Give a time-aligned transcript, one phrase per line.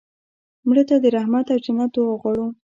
[0.67, 2.47] مړه ته د رحمت او جنت دعا غواړو